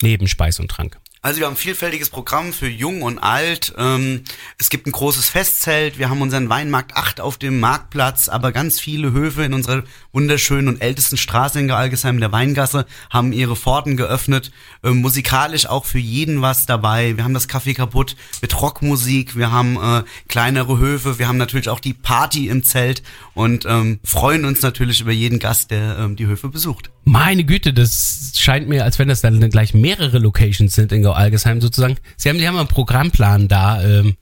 Neben 0.00 0.26
Speis 0.26 0.58
und 0.58 0.70
Trank. 0.70 1.01
Also 1.24 1.38
wir 1.38 1.46
haben 1.46 1.52
ein 1.52 1.56
vielfältiges 1.56 2.10
Programm 2.10 2.52
für 2.52 2.66
Jung 2.66 3.02
und 3.02 3.20
Alt. 3.20 3.72
Ähm, 3.78 4.22
es 4.58 4.70
gibt 4.70 4.88
ein 4.88 4.92
großes 4.92 5.28
Festzelt. 5.28 5.96
Wir 5.96 6.10
haben 6.10 6.20
unseren 6.20 6.48
Weinmarkt 6.48 6.96
8 6.96 7.20
auf 7.20 7.38
dem 7.38 7.60
Marktplatz, 7.60 8.28
aber 8.28 8.50
ganz 8.50 8.80
viele 8.80 9.12
Höfe 9.12 9.44
in 9.44 9.54
unserer 9.54 9.84
wunderschönen 10.10 10.66
und 10.66 10.82
ältesten 10.82 11.16
Straße 11.16 11.60
in 11.60 11.70
Algesheim, 11.70 12.18
der 12.18 12.32
Weingasse, 12.32 12.86
haben 13.08 13.32
ihre 13.32 13.54
Pforten 13.54 13.96
geöffnet. 13.96 14.50
Ähm, 14.82 14.96
musikalisch 14.96 15.66
auch 15.66 15.84
für 15.84 16.00
jeden 16.00 16.42
was 16.42 16.66
dabei. 16.66 17.16
Wir 17.16 17.22
haben 17.22 17.34
das 17.34 17.48
Café 17.48 17.72
kaputt 17.72 18.16
mit 18.40 18.60
Rockmusik. 18.60 19.36
Wir 19.36 19.52
haben 19.52 19.76
äh, 19.76 20.02
kleinere 20.26 20.78
Höfe. 20.78 21.20
Wir 21.20 21.28
haben 21.28 21.38
natürlich 21.38 21.68
auch 21.68 21.78
die 21.78 21.94
Party 21.94 22.48
im 22.48 22.64
Zelt 22.64 23.04
und 23.34 23.64
ähm, 23.64 24.00
freuen 24.02 24.44
uns 24.44 24.60
natürlich 24.62 25.00
über 25.00 25.12
jeden 25.12 25.38
Gast, 25.38 25.70
der 25.70 25.98
ähm, 26.00 26.16
die 26.16 26.26
Höfe 26.26 26.48
besucht. 26.48 26.90
Meine 27.04 27.44
Güte, 27.44 27.72
das 27.72 28.32
scheint 28.36 28.68
mir, 28.68 28.84
als 28.84 28.98
wenn 28.98 29.08
das 29.08 29.20
dann 29.20 29.50
gleich 29.50 29.74
mehrere 29.74 30.18
Locations 30.18 30.72
sind 30.72 30.92
in 30.92 31.02
Gau-Algesheim 31.02 31.60
sozusagen. 31.60 31.96
Sie 32.16 32.28
haben, 32.28 32.38
Sie 32.38 32.46
haben 32.46 32.56
einen 32.56 32.68
Programmplan 32.68 33.48
da. 33.48 33.82
Ähm, 33.82 34.16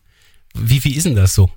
wie 0.54 0.80
viel 0.80 0.96
ist 0.96 1.06
denn 1.06 1.14
das 1.14 1.34
so? 1.34 1.50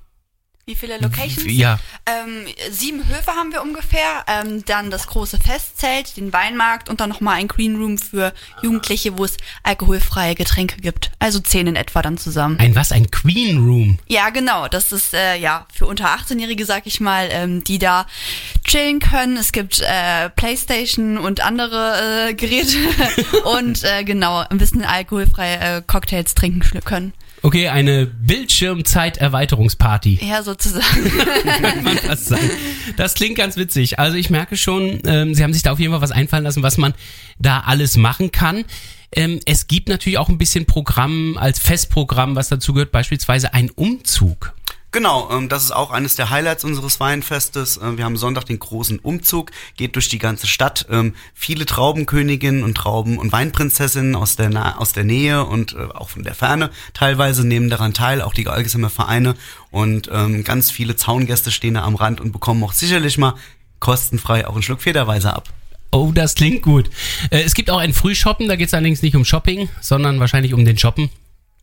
Wie 0.66 0.76
viele 0.76 0.98
Locations? 0.98 1.44
Ja. 1.46 1.78
Ähm, 2.06 2.46
sieben 2.72 3.06
Höfe 3.10 3.32
haben 3.34 3.52
wir 3.52 3.62
ungefähr. 3.62 4.24
Ähm, 4.28 4.64
dann 4.64 4.92
das 4.92 5.08
große 5.08 5.38
Festzelt, 5.38 6.16
den 6.16 6.32
Weinmarkt 6.32 6.88
und 6.88 7.02
dann 7.02 7.10
nochmal 7.10 7.36
ein 7.36 7.50
Green 7.50 7.76
Room 7.76 7.98
für 7.98 8.34
Jugendliche, 8.62 9.18
wo 9.18 9.26
es 9.26 9.36
alkoholfreie 9.64 10.36
Getränke 10.36 10.80
gibt. 10.80 11.12
Also 11.20 11.42
zehn 11.42 11.68
in 11.68 11.76
etwa 11.76 12.02
dann 12.02 12.18
zusammen. 12.18 12.60
Ein 12.60 12.76
was? 12.76 12.94
Ein 12.94 13.12
Queen 13.12 13.58
Room. 13.58 14.00
Ja, 14.08 14.30
genau. 14.30 14.70
Das 14.70 14.94
ist 14.94 15.14
äh, 15.14 15.36
ja 15.36 15.68
für 15.74 15.86
unter 15.86 16.16
18-Jährige, 16.16 16.66
sag 16.66 16.88
ich 16.88 17.02
mal, 17.02 17.28
ähm, 17.32 17.66
die 17.66 17.78
da 17.78 18.08
chillen 18.64 19.02
können. 19.02 19.36
Es 19.36 19.52
gibt 19.52 19.82
äh, 19.82 20.30
Playstation 20.30 21.18
und 21.18 21.42
andere 21.42 22.30
äh, 22.30 22.34
Geräte 22.36 22.78
und 23.44 23.84
äh, 23.84 24.06
genau 24.06 24.46
ein 24.50 24.60
bisschen 24.60 24.86
alkoholfreie 24.86 25.60
äh, 25.60 25.82
Cocktails 25.86 26.36
trinken 26.36 26.80
können. 26.86 27.12
Okay, 27.46 27.68
eine 27.68 28.06
Bildschirmzeit-Erweiterungsparty. 28.06 30.20
Ja, 30.22 30.44
sozusagen. 30.44 31.12
Kann 31.62 31.84
man 31.84 31.98
fast 31.98 32.28
sagen. 32.28 32.50
Das 32.96 33.16
klingt 33.16 33.38
ganz 33.38 33.58
witzig. 33.58 34.00
Also 34.00 34.16
ich 34.16 34.30
merke 34.30 34.56
schon, 34.56 35.02
ähm, 35.06 35.36
Sie 35.36 35.44
haben 35.44 35.52
sich 35.52 35.62
da 35.62 35.74
auf 35.74 35.80
jeden 35.80 35.92
Fall 35.92 36.00
was 36.00 36.12
einfallen 36.12 36.46
lassen, 36.46 36.64
was 36.64 36.78
man 36.78 36.94
da 37.40 37.60
alles 37.60 37.98
machen 37.98 38.32
kann. 38.32 38.64
Ähm, 39.12 39.42
es 39.46 39.68
gibt 39.68 39.90
natürlich 39.90 40.20
auch 40.20 40.30
ein 40.30 40.38
bisschen 40.38 40.66
Programm 40.66 41.38
als 41.38 41.60
Festprogramm, 41.60 42.38
was 42.38 42.48
dazu 42.48 42.72
gehört, 42.74 42.94
beispielsweise 42.94 43.54
ein 43.54 43.70
Umzug. 43.72 44.54
Genau, 44.94 45.28
ähm, 45.32 45.50
das 45.50 45.64
ist 45.64 45.72
auch 45.72 45.90
eines 45.90 46.16
der 46.16 46.30
Highlights 46.30 46.64
unseres 46.64 47.00
Weinfestes. 47.00 47.78
Äh, 47.78 47.98
wir 47.98 48.06
haben 48.06 48.16
Sonntag 48.16 48.46
den 48.46 48.60
großen 48.60 49.00
Umzug, 49.00 49.50
geht 49.76 49.96
durch 49.96 50.08
die 50.08 50.20
ganze 50.20 50.46
Stadt. 50.46 50.86
Ähm, 50.92 51.16
viele 51.34 51.66
Traubenköniginnen 51.66 52.64
und 52.64 52.76
Trauben- 52.76 53.18
und 53.18 53.32
Weinprinzessinnen 53.32 54.16
aus 54.16 54.36
der, 54.36 54.52
Na 54.52 54.78
aus 54.78 54.94
der 54.94 55.04
Nähe 55.04 55.46
und 55.46 55.74
äh, 55.74 55.88
auch 55.96 56.10
von 56.10 56.24
der 56.24 56.36
Ferne 56.36 56.70
teilweise 56.94 57.46
nehmen 57.46 57.72
daran 57.72 57.96
teil, 57.96 58.22
auch 58.22 58.36
die 58.36 58.48
Algesamer 58.48 58.92
Vereine. 58.92 59.34
Und 59.72 60.12
ähm, 60.14 60.44
ganz 60.44 60.70
viele 60.70 60.96
Zaungäste 60.96 61.50
stehen 61.50 61.74
da 61.74 61.84
am 61.86 61.96
Rand 61.96 62.22
und 62.22 62.32
bekommen 62.32 62.64
auch 62.64 62.74
sicherlich 62.74 63.18
mal 63.18 63.34
kostenfrei 63.80 64.48
auch 64.48 64.54
einen 64.54 64.62
Schluck 64.62 64.84
Federweise 64.84 65.34
ab. 65.34 65.50
Oh, 65.92 66.12
das 66.14 66.36
klingt 66.36 66.62
gut. 66.62 66.92
Äh, 67.32 67.42
es 67.42 67.56
gibt 67.56 67.72
auch 67.72 67.80
ein 67.80 67.94
Frühshoppen, 67.94 68.48
da 68.48 68.56
geht 68.56 68.68
es 68.68 68.76
allerdings 68.76 69.02
nicht 69.02 69.16
um 69.16 69.26
Shopping, 69.26 69.70
sondern 69.82 70.20
wahrscheinlich 70.20 70.54
um 70.54 70.64
den 70.66 70.78
Shoppen. 70.78 71.10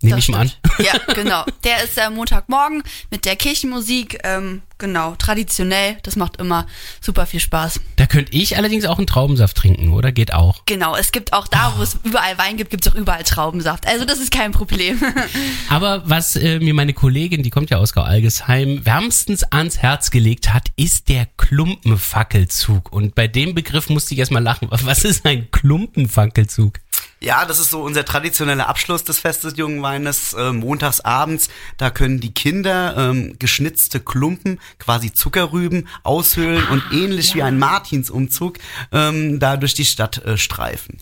Nehme 0.02 0.18
ich 0.18 0.28
mal 0.28 0.40
an. 0.40 0.52
Ja, 0.78 0.92
genau. 1.14 1.44
Der 1.62 1.84
ist 1.84 1.98
äh, 1.98 2.08
Montagmorgen 2.08 2.82
mit 3.10 3.26
der 3.26 3.36
Kirchenmusik. 3.36 4.18
Ähm, 4.24 4.62
genau, 4.78 5.14
traditionell. 5.16 5.98
Das 6.04 6.16
macht 6.16 6.38
immer 6.38 6.66
super 7.02 7.26
viel 7.26 7.40
Spaß. 7.40 7.80
Da 7.96 8.06
könnte 8.06 8.32
ich 8.32 8.56
allerdings 8.56 8.86
auch 8.86 8.96
einen 8.96 9.06
Traubensaft 9.06 9.58
trinken, 9.58 9.90
oder? 9.90 10.10
Geht 10.10 10.32
auch. 10.32 10.64
Genau, 10.64 10.96
es 10.96 11.12
gibt 11.12 11.34
auch 11.34 11.46
da, 11.46 11.74
wo 11.76 11.82
es 11.82 11.98
überall 12.02 12.38
Wein 12.38 12.56
gibt, 12.56 12.70
gibt 12.70 12.86
es 12.86 12.92
auch 12.92 12.96
überall 12.96 13.24
Traubensaft. 13.24 13.86
Also 13.86 14.06
das 14.06 14.20
ist 14.20 14.30
kein 14.30 14.52
Problem. 14.52 15.02
Aber 15.68 16.08
was 16.08 16.34
äh, 16.34 16.60
mir 16.60 16.72
meine 16.72 16.94
Kollegin, 16.94 17.42
die 17.42 17.50
kommt 17.50 17.68
ja 17.68 17.76
aus 17.76 17.92
Gau-Algesheim, 17.92 18.86
wärmstens 18.86 19.44
ans 19.44 19.78
Herz 19.78 20.10
gelegt 20.10 20.50
hat, 20.52 20.68
ist 20.76 21.10
der 21.10 21.26
Klumpenfackelzug. 21.36 22.90
Und 22.90 23.14
bei 23.14 23.28
dem 23.28 23.54
Begriff 23.54 23.90
musste 23.90 24.14
ich 24.14 24.20
erstmal 24.20 24.42
lachen. 24.42 24.68
Was 24.70 25.04
ist 25.04 25.26
ein 25.26 25.50
Klumpenfackelzug? 25.50 26.80
Ja, 27.22 27.44
das 27.44 27.58
ist 27.58 27.70
so 27.70 27.82
unser 27.82 28.06
traditioneller 28.06 28.66
Abschluss 28.66 29.04
des 29.04 29.18
Festes 29.18 29.56
Jungen 29.58 29.82
Weines. 29.82 30.32
Äh, 30.32 30.52
montags 30.52 31.00
abends, 31.00 31.50
da 31.76 31.90
können 31.90 32.18
die 32.18 32.32
Kinder 32.32 32.94
ähm, 32.96 33.36
geschnitzte 33.38 34.00
Klumpen, 34.00 34.58
quasi 34.78 35.12
Zuckerrüben, 35.12 35.86
aushöhlen 36.02 36.66
und 36.68 36.82
ähnlich 36.92 37.34
wie 37.34 37.42
ein 37.42 37.58
Martinsumzug 37.58 38.58
ähm, 38.90 39.38
da 39.38 39.58
durch 39.58 39.74
die 39.74 39.84
Stadt 39.84 40.24
äh, 40.24 40.38
streifen. 40.38 40.96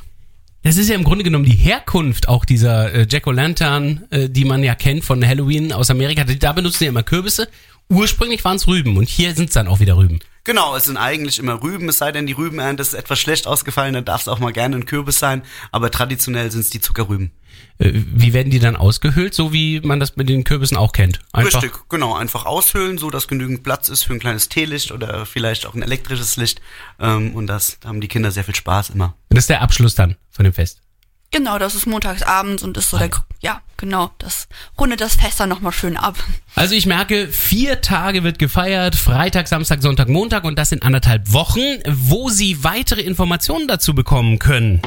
Das 0.64 0.76
ist 0.76 0.88
ja 0.88 0.96
im 0.96 1.04
Grunde 1.04 1.22
genommen 1.22 1.44
die 1.44 1.52
Herkunft 1.52 2.28
auch 2.28 2.44
dieser 2.44 2.92
äh, 2.92 3.06
Jack-O-Lantern, 3.08 4.04
äh, 4.10 4.28
die 4.28 4.44
man 4.44 4.64
ja 4.64 4.74
kennt 4.74 5.04
von 5.04 5.24
Halloween 5.24 5.72
aus 5.72 5.88
Amerika. 5.88 6.24
Da 6.24 6.52
benutzen 6.52 6.84
ja 6.84 6.90
immer 6.90 7.04
Kürbisse. 7.04 7.48
Ursprünglich 7.88 8.44
waren 8.44 8.56
es 8.56 8.66
Rüben 8.66 8.96
und 8.96 9.08
hier 9.08 9.34
sind 9.34 9.50
es 9.50 9.54
dann 9.54 9.68
auch 9.68 9.78
wieder 9.78 9.96
Rüben. 9.96 10.18
Genau, 10.48 10.74
es 10.74 10.86
sind 10.86 10.96
eigentlich 10.96 11.38
immer 11.38 11.62
Rüben, 11.62 11.90
es 11.90 11.98
sei 11.98 12.10
denn, 12.10 12.26
die 12.26 12.32
Rübenernte 12.32 12.80
ist 12.80 12.94
etwas 12.94 13.20
schlecht 13.20 13.46
ausgefallen, 13.46 13.92
dann 13.92 14.06
darf 14.06 14.22
es 14.22 14.28
auch 14.28 14.38
mal 14.38 14.50
gerne 14.50 14.76
ein 14.76 14.86
Kürbis 14.86 15.18
sein, 15.18 15.42
aber 15.72 15.90
traditionell 15.90 16.50
sind 16.50 16.62
es 16.62 16.70
die 16.70 16.80
Zuckerrüben. 16.80 17.32
Äh, 17.76 17.90
wie 17.92 18.32
werden 18.32 18.48
die 18.48 18.58
dann 18.58 18.74
ausgehöhlt, 18.74 19.34
so 19.34 19.52
wie 19.52 19.82
man 19.82 20.00
das 20.00 20.16
mit 20.16 20.30
den 20.30 20.44
Kürbissen 20.44 20.78
auch 20.78 20.92
kennt? 20.92 21.18
Einfach 21.34 21.62
Richtig, 21.62 21.90
genau, 21.90 22.14
einfach 22.14 22.46
aushöhlen, 22.46 22.96
so 22.96 23.10
dass 23.10 23.28
genügend 23.28 23.62
Platz 23.62 23.90
ist 23.90 24.04
für 24.04 24.14
ein 24.14 24.20
kleines 24.20 24.48
Teelicht 24.48 24.90
oder 24.90 25.26
vielleicht 25.26 25.66
auch 25.66 25.74
ein 25.74 25.82
elektrisches 25.82 26.38
Licht 26.38 26.62
ähm, 26.98 27.34
und 27.34 27.46
das 27.46 27.78
da 27.80 27.90
haben 27.90 28.00
die 28.00 28.08
Kinder 28.08 28.30
sehr 28.30 28.44
viel 28.44 28.54
Spaß 28.54 28.88
immer. 28.88 29.16
Das 29.28 29.40
ist 29.40 29.50
der 29.50 29.60
Abschluss 29.60 29.96
dann 29.96 30.16
von 30.30 30.44
dem 30.44 30.54
Fest. 30.54 30.80
Genau, 31.30 31.58
das 31.58 31.74
ist 31.74 31.86
montags 31.86 32.22
abends 32.22 32.62
und 32.62 32.76
ist 32.76 32.90
so 32.90 32.98
der, 32.98 33.10
ja, 33.40 33.60
genau, 33.76 34.10
das 34.18 34.48
rundet 34.78 35.00
das 35.00 35.16
Fest 35.16 35.40
dann 35.40 35.48
nochmal 35.48 35.72
schön 35.72 35.96
ab. 35.96 36.16
Also 36.54 36.74
ich 36.74 36.86
merke, 36.86 37.28
vier 37.28 37.80
Tage 37.80 38.24
wird 38.24 38.38
gefeiert, 38.38 38.94
Freitag, 38.94 39.48
Samstag, 39.48 39.82
Sonntag, 39.82 40.08
Montag 40.08 40.44
und 40.44 40.58
das 40.58 40.72
in 40.72 40.82
anderthalb 40.82 41.32
Wochen, 41.32 41.60
wo 41.86 42.28
Sie 42.28 42.64
weitere 42.64 43.02
Informationen 43.02 43.68
dazu 43.68 43.94
bekommen 43.94 44.38
können. 44.38 44.80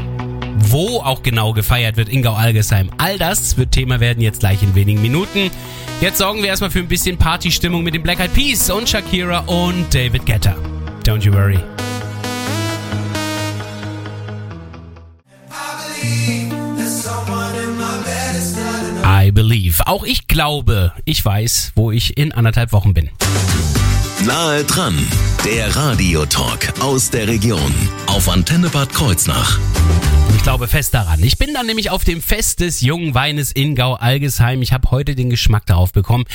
Wo 0.64 1.00
auch 1.00 1.24
genau 1.24 1.54
gefeiert 1.54 1.98
wird 1.98 2.10
in 2.10 2.22
Gau-Algesheim. 2.22 2.92
All 2.98 3.18
das 3.18 3.58
wird 3.58 3.72
Thema 3.72 4.00
werden 4.00 4.22
jetzt 4.22 4.42
gleich 4.42 4.62
in 4.62 4.76
wenigen 4.76 5.02
Minuten. 5.02 5.50
Jetzt 6.02 6.20
sorgen 6.20 6.42
wir 6.42 6.50
erstmal 6.50 6.72
für 6.72 6.80
ein 6.80 6.88
bisschen 6.88 7.18
Partystimmung 7.18 7.84
mit 7.84 7.94
den 7.94 8.04
Black 8.04 8.20
Eyed 8.20 8.34
Peas 8.34 8.70
und 8.70 8.88
Shakira 8.88 9.40
und 9.48 9.94
David 9.94 10.26
Guetta. 10.26 10.56
Don't 11.04 11.24
you 11.24 11.34
worry. 11.34 11.60
I 19.24 19.32
believe. 19.32 19.86
Auch 19.86 20.04
ich 20.04 20.28
glaube, 20.28 20.94
ich 21.06 21.24
weiß, 21.24 21.74
wo 21.76 21.92
ich 21.92 22.18
in 22.18 22.32
anderthalb 22.32 22.72
Wochen 22.72 22.94
bin. 22.94 23.10
Nahe 24.26 24.64
dran, 24.64 24.98
der 25.46 25.76
Radiotalk 25.76 26.74
aus 26.80 27.10
der 27.10 27.28
Region 27.28 27.74
auf 28.08 28.30
Antenne 28.30 28.70
Bad 28.70 28.94
Kreuznach. 28.94 29.60
Ich 30.36 30.44
glaube 30.44 30.68
fest 30.68 30.94
daran. 30.94 31.24
Ich 31.24 31.38
bin 31.38 31.54
dann 31.54 31.66
nämlich 31.66 31.90
auf 31.92 32.04
dem 32.04 32.22
Fest 32.22 32.60
des 32.60 32.82
jungen 32.82 33.14
Weines 33.14 33.52
in 33.52 33.76
Gau-Algesheim. 33.76 34.62
Ich 34.62 34.74
habe 34.74 34.90
heute 34.92 35.16
den 35.16 35.30
Geschmack 35.30 35.66
darauf 35.66 35.92
bekommen. 35.92 36.26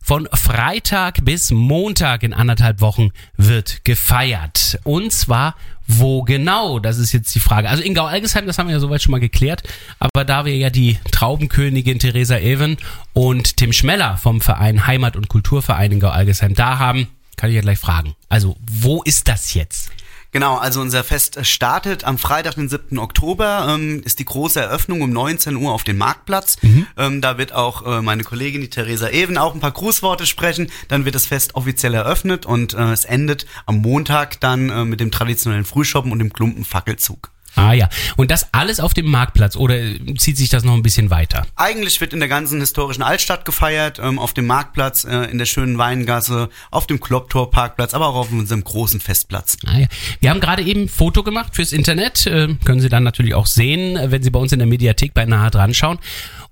Von 0.00 0.28
Freitag 0.32 1.24
bis 1.24 1.50
Montag 1.50 2.22
in 2.22 2.34
anderthalb 2.34 2.80
Wochen 2.80 3.10
wird 3.36 3.84
gefeiert. 3.84 4.78
Und 4.84 5.12
zwar 5.12 5.54
wo 5.98 6.22
genau? 6.22 6.78
Das 6.78 6.98
ist 6.98 7.12
jetzt 7.12 7.34
die 7.34 7.40
Frage. 7.40 7.68
Also 7.68 7.82
in 7.82 7.94
Gau-Algesheim, 7.94 8.46
das 8.46 8.58
haben 8.58 8.68
wir 8.68 8.74
ja 8.74 8.80
soweit 8.80 9.02
schon 9.02 9.12
mal 9.12 9.20
geklärt. 9.20 9.62
Aber 9.98 10.24
da 10.24 10.44
wir 10.44 10.56
ja 10.56 10.70
die 10.70 10.98
Traubenkönigin 11.10 11.98
Theresa 11.98 12.38
Even 12.38 12.76
und 13.12 13.56
Tim 13.56 13.72
Schmeller 13.72 14.16
vom 14.16 14.40
Verein 14.40 14.86
Heimat- 14.86 15.16
und 15.16 15.28
Kulturverein 15.28 15.92
in 15.92 16.00
Gau-Algesheim 16.00 16.54
da 16.54 16.78
haben, 16.78 17.08
kann 17.36 17.50
ich 17.50 17.56
ja 17.56 17.62
gleich 17.62 17.78
fragen. 17.78 18.14
Also 18.28 18.56
wo 18.70 19.02
ist 19.02 19.28
das 19.28 19.54
jetzt? 19.54 19.90
Genau, 20.32 20.56
also 20.56 20.80
unser 20.80 21.04
Fest 21.04 21.44
startet 21.44 22.04
am 22.04 22.16
Freitag, 22.16 22.54
den 22.54 22.70
7. 22.70 22.98
Oktober, 22.98 23.66
ähm, 23.68 24.00
ist 24.02 24.18
die 24.18 24.24
große 24.24 24.60
Eröffnung 24.60 25.02
um 25.02 25.10
19 25.10 25.56
Uhr 25.56 25.72
auf 25.72 25.84
dem 25.84 25.98
Marktplatz. 25.98 26.56
Ähm, 26.96 27.20
da 27.20 27.36
wird 27.36 27.52
auch 27.52 27.86
äh, 27.86 28.00
meine 28.00 28.24
Kollegin, 28.24 28.62
die 28.62 28.70
Theresa 28.70 29.08
Even, 29.10 29.36
auch 29.36 29.52
ein 29.54 29.60
paar 29.60 29.72
Grußworte 29.72 30.24
sprechen. 30.24 30.70
Dann 30.88 31.04
wird 31.04 31.14
das 31.14 31.26
Fest 31.26 31.54
offiziell 31.54 31.92
eröffnet 31.92 32.46
und 32.46 32.72
äh, 32.72 32.92
es 32.92 33.04
endet 33.04 33.44
am 33.66 33.76
Montag 33.76 34.40
dann 34.40 34.70
äh, 34.70 34.84
mit 34.86 35.00
dem 35.00 35.10
traditionellen 35.10 35.66
Frühschoppen 35.66 36.10
und 36.10 36.18
dem 36.18 36.32
Klumpenfackelzug. 36.32 37.31
Ah 37.54 37.72
ja. 37.72 37.88
Und 38.16 38.30
das 38.30 38.48
alles 38.52 38.80
auf 38.80 38.94
dem 38.94 39.10
Marktplatz 39.10 39.56
oder 39.56 39.76
zieht 40.16 40.36
sich 40.36 40.48
das 40.48 40.64
noch 40.64 40.74
ein 40.74 40.82
bisschen 40.82 41.10
weiter? 41.10 41.46
Eigentlich 41.56 42.00
wird 42.00 42.12
in 42.12 42.20
der 42.20 42.28
ganzen 42.28 42.60
historischen 42.60 43.02
Altstadt 43.02 43.44
gefeiert, 43.44 43.98
ähm, 44.02 44.18
auf 44.18 44.32
dem 44.32 44.46
Marktplatz, 44.46 45.04
äh, 45.04 45.30
in 45.30 45.38
der 45.38 45.46
schönen 45.46 45.78
Weingasse, 45.78 46.48
auf 46.70 46.86
dem 46.86 47.00
Klopptor-Parkplatz, 47.00 47.94
aber 47.94 48.08
auch 48.08 48.14
auf 48.14 48.32
unserem 48.32 48.64
großen 48.64 49.00
Festplatz. 49.00 49.56
Ah 49.66 49.78
ja. 49.78 49.86
Wir 50.20 50.30
haben 50.30 50.40
gerade 50.40 50.62
eben 50.62 50.82
ein 50.82 50.88
Foto 50.88 51.22
gemacht 51.22 51.54
fürs 51.54 51.72
Internet. 51.72 52.26
Äh, 52.26 52.54
können 52.64 52.80
Sie 52.80 52.88
dann 52.88 53.04
natürlich 53.04 53.34
auch 53.34 53.46
sehen, 53.46 53.96
äh, 53.96 54.10
wenn 54.10 54.22
Sie 54.22 54.30
bei 54.30 54.40
uns 54.40 54.52
in 54.52 54.58
der 54.58 54.68
Mediathek 54.68 55.14
bei 55.14 55.24
Nahe 55.24 55.50
dran 55.50 55.74
schauen. 55.74 55.98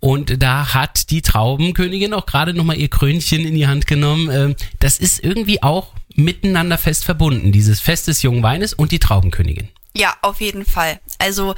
Und 0.01 0.43
da 0.43 0.75
hat 0.75 1.11
die 1.11 1.23
Traubenkönigin 1.23 2.15
auch 2.15 2.27
gerade 2.27 2.55
nochmal 2.55 2.77
ihr 2.77 2.89
Krönchen 2.89 3.47
in 3.47 3.55
die 3.55 3.67
Hand 3.67 3.87
genommen. 3.87 4.31
Ähm, 4.31 4.57
das 4.79 4.99
ist 4.99 5.23
irgendwie 5.23 5.63
auch 5.63 5.93
miteinander 6.15 6.79
fest 6.79 7.05
verbunden, 7.05 7.53
dieses 7.53 7.81
Fest 7.81 8.09
des 8.09 8.23
jungen 8.23 8.43
Weines 8.43 8.75
und 8.75 8.93
die 8.93 8.99
Traubenkönigin. 8.99 9.69
Ja, 9.97 10.15
auf 10.23 10.41
jeden 10.41 10.65
Fall. 10.65 11.01
Also 11.19 11.55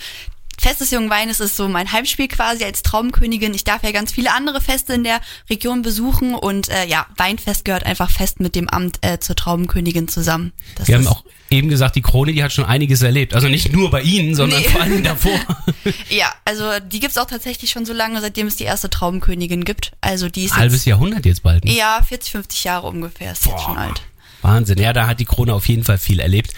Fest 0.62 0.80
des 0.80 0.92
jungen 0.92 1.10
Weines 1.10 1.40
ist 1.40 1.56
so 1.56 1.66
mein 1.66 1.90
Heimspiel 1.90 2.28
quasi 2.28 2.62
als 2.62 2.82
Traumkönigin. 2.82 3.52
Ich 3.52 3.64
darf 3.64 3.82
ja 3.82 3.90
ganz 3.90 4.12
viele 4.12 4.32
andere 4.32 4.60
Feste 4.60 4.92
in 4.94 5.02
der 5.02 5.20
Region 5.50 5.82
besuchen 5.82 6.34
und 6.36 6.68
äh, 6.68 6.86
ja, 6.86 7.06
Weinfest 7.16 7.64
gehört 7.64 7.84
einfach 7.84 8.10
fest 8.10 8.38
mit 8.38 8.54
dem 8.54 8.68
Amt 8.68 8.98
äh, 9.00 9.18
zur 9.18 9.34
Traubenkönigin 9.34 10.06
zusammen. 10.06 10.52
Das 10.76 10.86
Wir 10.86 10.96
haben 10.96 11.08
auch 11.08 11.24
eben 11.50 11.68
gesagt, 11.68 11.96
die 11.96 12.02
Krone, 12.02 12.32
die 12.32 12.44
hat 12.44 12.52
schon 12.52 12.64
einiges 12.64 13.02
erlebt. 13.02 13.34
Also 13.34 13.48
nicht 13.48 13.72
nur 13.72 13.90
bei 13.90 14.02
Ihnen, 14.02 14.36
sondern 14.36 14.60
Nee. 14.60 14.68
vor 14.68 14.82
allem 14.82 15.02
davor. 15.02 15.32
Ja, 16.08 16.32
also 16.44 16.64
die 16.80 17.00
gibt's 17.00 17.18
auch 17.18 17.26
tatsächlich 17.26 17.70
schon 17.70 17.84
so 17.84 17.92
lange, 17.92 18.20
seitdem 18.20 18.46
es 18.46 18.54
die 18.54 18.64
erste 18.64 18.88
Traubenkönigin 18.88 19.64
gibt. 19.64 19.92
Also 20.00 20.28
die 20.28 20.44
ist 20.44 20.54
Halbes 20.54 20.84
Jahrhundert 20.84 21.26
jetzt 21.26 21.42
bald. 21.42 21.64
Ne? 21.64 21.72
jetzt, 21.72 21.80
ja 21.80 22.00
40, 22.06 22.30
50 22.30 22.64
Jahre 22.64 22.86
ungefähr, 22.86 23.32
ist 23.32 23.46
jetzt 23.46 23.62
schon 23.62 23.76
alt. 23.76 24.00
Wahnsinn, 24.42 24.78
ja, 24.78 24.92
da 24.92 25.06
hat 25.06 25.20
die 25.20 25.24
Krone 25.24 25.54
auf 25.54 25.68
jeden 25.68 25.84
Fall 25.84 25.98
viel 25.98 26.20
erlebt. 26.20 26.52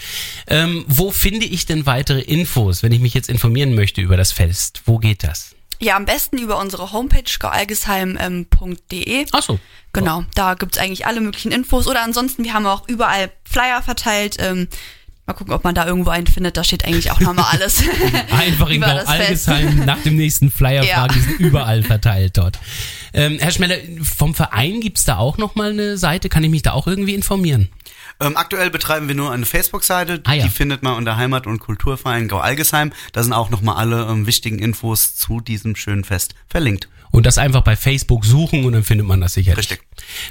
Ähm, 0.47 0.85
wo 0.87 1.11
finde 1.11 1.45
ich 1.45 1.65
denn 1.65 1.85
weitere 1.85 2.21
Infos, 2.21 2.83
wenn 2.83 2.91
ich 2.91 2.99
mich 2.99 3.13
jetzt 3.13 3.29
informieren 3.29 3.75
möchte 3.75 4.01
über 4.01 4.17
das 4.17 4.31
Fest? 4.31 4.81
Wo 4.85 4.97
geht 4.97 5.23
das? 5.23 5.55
Ja, 5.79 5.95
am 5.97 6.05
besten 6.05 6.37
über 6.37 6.59
unsere 6.59 6.93
Homepage 6.93 7.23
gaualgesheim.de. 7.37 9.25
Ach 9.31 9.43
so. 9.43 9.59
Genau, 9.93 10.23
da 10.33 10.53
gibt's 10.53 10.77
eigentlich 10.77 11.05
alle 11.05 11.21
möglichen 11.21 11.51
Infos. 11.51 11.87
Oder 11.87 12.01
ansonsten, 12.03 12.43
wir 12.43 12.53
haben 12.53 12.65
auch 12.65 12.87
überall 12.87 13.31
Flyer 13.43 13.81
verteilt. 13.81 14.37
Ähm, 14.39 14.67
mal 15.25 15.33
gucken, 15.33 15.53
ob 15.53 15.63
man 15.63 15.73
da 15.75 15.85
irgendwo 15.87 16.09
einen 16.11 16.27
findet. 16.27 16.57
Da 16.57 16.63
steht 16.63 16.85
eigentlich 16.85 17.11
auch 17.11 17.19
nochmal 17.19 17.45
alles. 17.51 17.83
Einfach 18.31 18.69
in 18.69 18.83
Fest. 18.83 19.05
Gau-Algesheim 19.07 19.85
nach 19.85 20.01
dem 20.03 20.15
nächsten 20.15 20.51
Flyer 20.51 20.83
Ja. 20.83 20.95
fragen, 20.95 21.13
die 21.15 21.21
sind 21.21 21.39
überall 21.39 21.83
verteilt 21.83 22.37
dort. 22.37 22.59
Ähm, 23.13 23.37
Herr 23.39 23.51
Schmeller, 23.51 23.75
vom 24.03 24.35
Verein 24.35 24.81
gibt's 24.81 25.03
da 25.05 25.17
auch 25.17 25.37
nochmal 25.37 25.71
eine 25.71 25.97
Seite? 25.97 26.29
Kann 26.29 26.43
ich 26.43 26.49
mich 26.49 26.61
da 26.61 26.73
auch 26.73 26.87
irgendwie 26.87 27.15
informieren? 27.15 27.69
Ähm, 28.21 28.37
aktuell 28.37 28.69
betreiben 28.69 29.07
wir 29.07 29.15
nur 29.15 29.31
eine 29.31 29.45
Facebook-Seite, 29.45 30.21
Ah, 30.23 30.33
ja. 30.33 30.43
die 30.43 30.49
findet 30.49 30.83
man 30.83 30.95
unter 30.95 31.17
Heimat- 31.17 31.47
und 31.47 31.59
Kulturverein 31.59 32.27
Gau-Algesheim. 32.27 32.93
Da 33.11 33.21
sind 33.23 33.33
auch 33.33 33.49
nochmal 33.49 33.75
alle 33.75 34.07
ähm, 34.09 34.25
wichtigen 34.25 34.59
Infos 34.59 35.15
zu 35.15 35.41
diesem 35.41 35.75
schönen 35.75 36.03
Fest 36.05 36.33
verlinkt. 36.47 36.87
Und 37.11 37.25
das 37.25 37.37
einfach 37.37 37.61
bei 37.61 37.75
Facebook 37.77 38.25
suchen 38.25 38.65
und 38.65 38.73
dann 38.73 38.83
findet 38.83 39.07
man 39.07 39.21
das 39.21 39.33
sicherlich. 39.35 39.69
Richtig. 39.69 39.81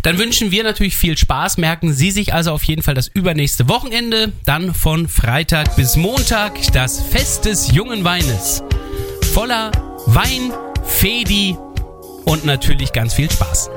Dann 0.03 0.19
wünschen 0.19 0.51
wir 0.51 0.65
natürlich 0.65 0.97
viel 0.97 1.17
Spaß. 1.17 1.57
Merken 1.57 1.95
Sie 1.95 2.11
sich 2.11 2.35
also 2.35 2.53
auf 2.53 2.63
jeden 2.65 2.83
Fall 2.83 2.95
das 2.95 3.09
übernächste 3.09 3.69
Wochenende. 3.69 4.33
Dann 4.45 4.75
von 4.75 5.09
Freitag 5.09 5.77
bis 5.77 5.97
Montag 5.97 6.61
das 6.73 7.01
Fest 7.01 7.45
des 7.47 7.73
jungen 7.73 8.05
Weines. 8.05 8.63
voller 9.33 9.71
Wein, 10.07 10.53
Fedi 10.85 11.57
und 12.27 12.45
natürlich 12.45 12.93
ganz 12.93 13.15
viel 13.15 13.31
Spaß. 13.31 13.71